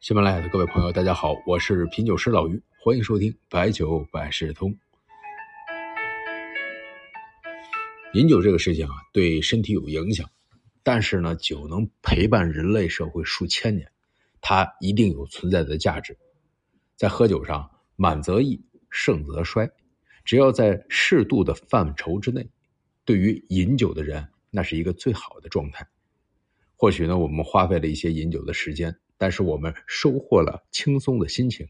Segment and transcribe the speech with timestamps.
[0.00, 4.74] 喜马拉雅的各位朋友，大家好，我是品酒师老于，欢迎收听白酒百事通。
[8.14, 10.26] 饮酒这个事情啊，对身体有影响，
[10.82, 13.92] 但是呢，酒能陪伴人类社会数千年，
[14.40, 16.16] 它一定有存在的价值。
[16.96, 19.70] 在喝酒上，满则溢，盛则衰，
[20.24, 22.48] 只要在适度的范畴之内，
[23.04, 25.86] 对于饮酒的人，那是一个最好的状态。
[26.74, 28.96] 或许呢，我们花费了一些饮酒的时间。
[29.20, 31.68] 但是我们收获了轻松的心情。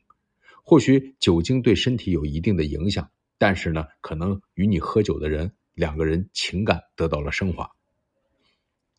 [0.63, 7.69] 或许酒精对身体有一定的影响，但是呢，可能与你喝酒的人两个人情感得到了升华。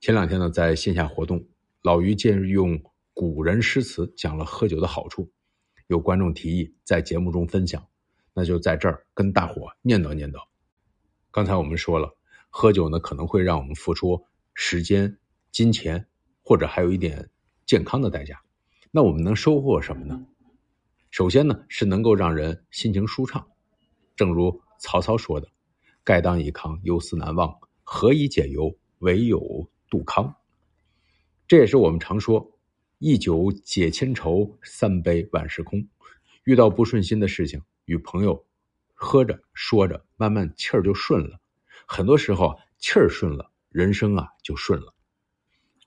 [0.01, 1.47] 前两天呢，在线下活动，
[1.81, 2.77] 老于借用
[3.13, 5.31] 古人诗词讲了喝酒的好处，
[5.87, 7.87] 有观众提议在节目中分享，
[8.33, 10.39] 那就在这儿跟大伙念叨念叨。
[11.31, 12.17] 刚才我们说了，
[12.49, 15.17] 喝酒呢可能会让我们付出时间、
[15.53, 16.05] 金钱，
[16.43, 17.29] 或者还有一点。
[17.63, 18.41] 健康的代价，
[18.93, 20.25] 那我们能收获什么呢？
[21.11, 23.47] 首先呢，是能够让人心情舒畅。
[24.17, 25.47] 正如曹操说的
[26.03, 27.49] ：“盖当以慷，忧思难忘；
[27.83, 30.35] 何以解忧，唯有杜康。”
[31.47, 32.59] 这也是我们常说
[32.99, 35.87] ：“一酒解千愁，三杯万事空。”
[36.43, 38.45] 遇到不顺心的事情，与朋友
[38.93, 41.39] 喝着说着，慢慢气儿就顺了。
[41.85, 44.93] 很多时候，气儿顺了，人生啊就顺了。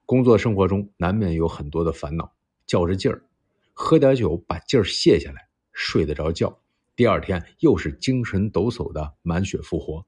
[0.06, 2.32] 工作生活中难免有很多的烦恼，
[2.66, 3.22] 较着劲儿，
[3.72, 6.60] 喝点酒把劲儿卸下来，睡得着觉，
[6.96, 10.06] 第二天又是精神抖擞的满血复活。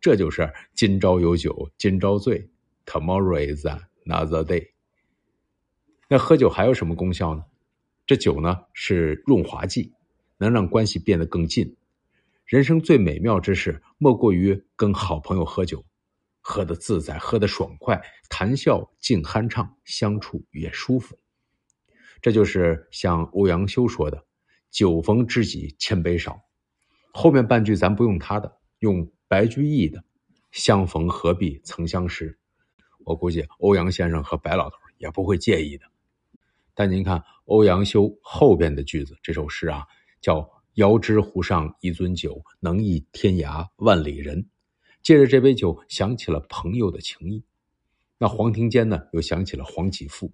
[0.00, 2.50] 这就是今朝有酒今朝醉
[2.86, 3.64] ，Tomorrow is
[4.04, 4.70] another day。
[6.08, 7.44] 那喝酒还有什么功效呢？
[8.04, 9.92] 这酒呢是润滑剂，
[10.38, 11.76] 能让关系变得更近。
[12.44, 15.84] 人生最美妙之事，莫过于跟好朋友喝酒。
[16.40, 21.16] 喝得自在，喝得爽快，谈笑尽酣畅，相处也舒服。
[22.22, 24.24] 这就是像欧阳修说的
[24.70, 26.40] ：“酒逢知己千杯少。”
[27.12, 30.02] 后面半句咱不用他的，用白居易的
[30.52, 32.38] ：“相逢何必曾相识。”
[33.04, 35.84] 我估计欧阳先生和白老头也不会介意的。
[36.74, 39.84] 但您看欧阳修后边的句子，这首诗啊，
[40.20, 44.48] 叫“遥知湖上一樽酒，能忆天涯万里人。”
[45.02, 47.44] 借着这杯酒，想起了朋友的情谊。
[48.16, 50.32] 那黄庭坚呢，又想起了黄启父：“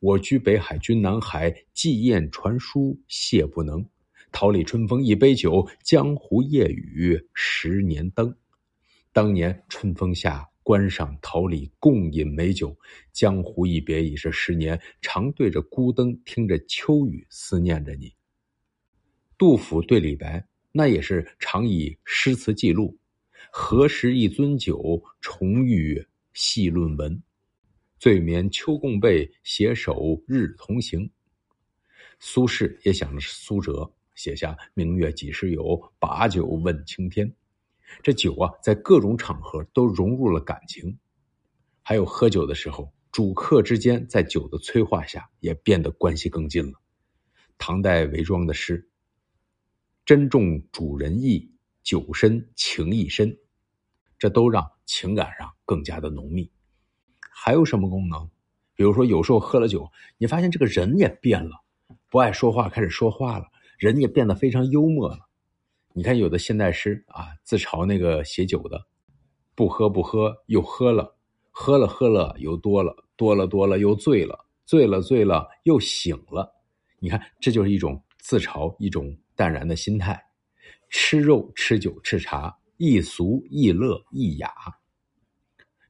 [0.00, 1.52] 我居北海，君南海。
[1.74, 3.84] 寄雁传书，谢不能。
[4.30, 8.32] 桃李春风一杯酒，江湖夜雨十年灯。
[9.12, 12.76] 当年春风下，观赏桃李，共饮美酒。
[13.12, 18.12] 江湖一别已是十年，常对着孤灯，听着秋雨，思念着你。”
[19.36, 22.96] 杜甫对李白，那也是常以诗词记录。
[23.50, 27.20] 何时一樽酒，重遇细论文。
[27.98, 31.10] 醉眠秋共被，携手日同行。
[32.20, 37.32] 苏轼也想着苏辙，写下“明月几时有，把酒问青天”。
[38.02, 40.98] 这酒啊，在各种场合都融入了感情。
[41.82, 46.80] 还有喝酒的时候，主客之间在酒的催化下，也变得关系更近了。
[47.56, 48.88] 唐代韦庄的诗
[50.04, 51.50] ：“珍重主人意。”
[51.84, 53.34] 酒深情意深，
[54.18, 56.50] 这都让情感上更加的浓密。
[57.40, 58.28] 还有什么功能？
[58.74, 59.88] 比如说，有时候喝了酒，
[60.18, 61.52] 你发现这个人也变了，
[62.10, 63.46] 不爱说话，开始说话了，
[63.78, 65.20] 人也变得非常幽默了。
[65.92, 68.84] 你看，有的现代诗啊，自嘲那个写酒的，
[69.54, 71.16] 不喝不喝又喝了，
[71.52, 76.52] 喝了喝了又多了，多了多了又醉了，醉了醉了又醒了。
[76.98, 80.20] 你看，这就是一种自嘲，一种淡然的心态。
[80.90, 84.52] 吃肉、吃酒、吃茶，亦俗、亦乐、亦雅。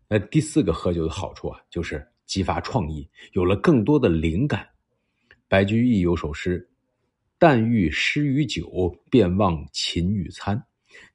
[0.09, 4.67] 那第四个喝酒的好处啊，就是激发创意，有了更多的灵感。
[5.49, 6.69] 白居易有首诗
[7.39, 10.63] ：“但欲诗与酒，便忘琴与餐。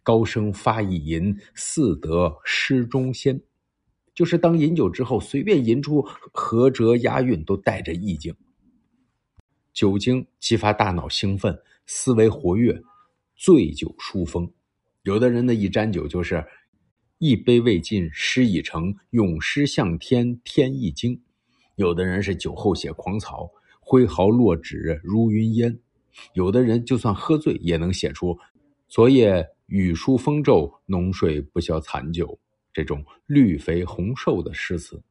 [0.04, 3.42] 高声发一吟，似得诗中仙。”
[4.14, 6.02] 就是当饮酒之后，随便吟出
[6.32, 8.36] 合辙押韵，都带着意境。
[9.74, 12.80] 酒精激发大脑兴奋，思维活跃。
[13.36, 14.50] 醉酒书风，
[15.02, 16.46] 有的人呢一沾酒就是
[17.24, 21.22] 一杯未尽诗已成，咏诗向天天亦惊；
[21.78, 23.50] 有的人是酒后写狂草，
[23.80, 25.72] 挥毫落纸如云烟；
[26.34, 28.38] 有的人就算喝醉也能写出
[28.90, 32.38] 昨夜雨疏风骤，浓睡不消残酒
[32.74, 35.02] 这种绿肥红瘦的诗词。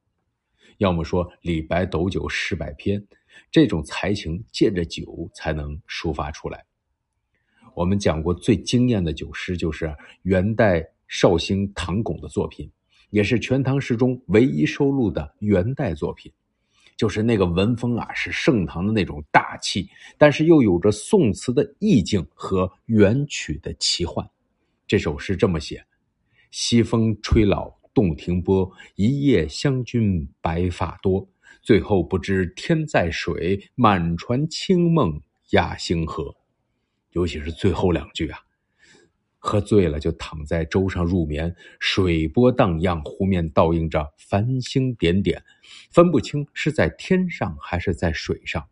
[0.77, 3.03] 要么说李白斗酒诗百篇，
[3.51, 6.67] 这种才情借着酒才能抒发出来。
[7.75, 12.71] 我们讲过最惊艳的酒诗，就是元代绍兴唐巩的作品，
[13.11, 16.33] 也是《全唐诗》中唯一收录的元代作品。
[16.97, 19.87] 就是那个文风啊，是盛唐的那种大气，
[20.17, 24.27] 但是又有着宋词的意境和元曲的奇幻。
[24.87, 25.85] 这首诗这么写：
[26.51, 31.29] 西风吹老洞庭波，一夜湘君白发多。
[31.61, 35.21] 最后不知天在水，满船清梦
[35.51, 36.35] 压星河。
[37.11, 38.39] 尤其是最后两句啊。
[39.45, 45.43] 喝醉了就躺在舟上入眠，水波荡漾，湖面倒映着繁星点点，
[45.91, 48.65] 分不清是在天上还是在水上。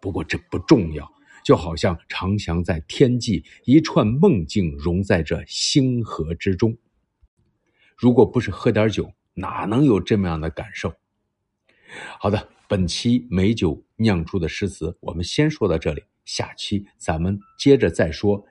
[0.00, 1.08] 不过这不重要，
[1.44, 6.76] 就好像长翔在天际，一串梦境融在这星河之中。
[7.96, 10.92] 如果不是喝点酒，哪能有这么样的感受？
[12.18, 18.44] 好的，本期美酒酿出的诗词，我们先说到这里，下期咱们接着再说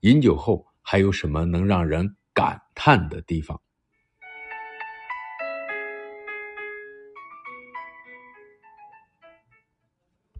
[0.00, 0.66] 饮酒后。
[0.84, 3.60] 还有什么能让人感叹的地方？